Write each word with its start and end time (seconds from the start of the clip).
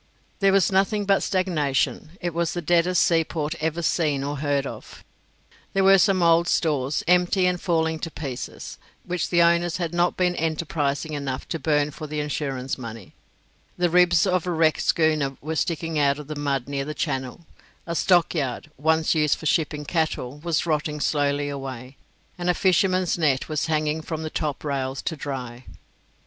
There 0.39 0.51
was 0.51 0.71
nothing 0.71 1.05
but 1.05 1.21
stagnation; 1.21 2.17
it 2.19 2.33
was 2.33 2.53
the 2.53 2.61
deadest 2.63 3.03
seaport 3.03 3.53
ever 3.59 3.83
seen 3.83 4.23
or 4.23 4.37
heard 4.37 4.65
of. 4.65 5.03
There 5.73 5.83
were 5.83 5.99
some 5.99 6.23
old 6.23 6.47
stores, 6.47 7.03
empty 7.07 7.45
and 7.45 7.61
falling 7.61 7.99
to 7.99 8.09
pieces, 8.09 8.79
which 9.05 9.29
the 9.29 9.43
owners 9.43 9.77
had 9.77 9.93
not 9.93 10.17
been 10.17 10.35
enterprising 10.37 11.13
enough 11.13 11.47
to 11.49 11.59
burn 11.59 11.91
for 11.91 12.07
the 12.07 12.19
insurance 12.19 12.79
money; 12.79 13.13
the 13.77 13.91
ribs 13.91 14.25
of 14.25 14.47
a 14.47 14.51
wrecked 14.51 14.81
schooner 14.81 15.37
were 15.39 15.55
sticking 15.55 15.99
out 15.99 16.17
of 16.17 16.25
the 16.27 16.35
mud 16.35 16.67
near 16.67 16.83
the 16.83 16.95
channel; 16.95 17.41
a 17.85 17.93
stockyard, 17.93 18.71
once 18.79 19.13
used 19.13 19.37
for 19.37 19.45
shipping 19.45 19.85
cattle, 19.85 20.39
was 20.39 20.65
rotting 20.65 20.99
slowly 20.99 21.47
away, 21.47 21.95
and 22.39 22.49
a 22.49 22.55
fisherman's 22.55 23.19
net 23.19 23.47
was 23.47 23.67
hanging 23.67 24.01
from 24.01 24.23
the 24.23 24.31
top 24.31 24.63
rails 24.63 24.99
to 25.03 25.15
dry. 25.15 25.63